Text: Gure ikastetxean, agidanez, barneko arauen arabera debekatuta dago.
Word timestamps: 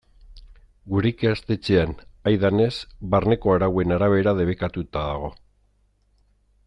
Gure 0.93 1.09
ikastetxean, 1.09 1.93
agidanez, 2.31 2.71
barneko 3.17 3.53
arauen 3.57 3.95
arabera 3.99 4.35
debekatuta 4.41 5.05
dago. 5.13 5.31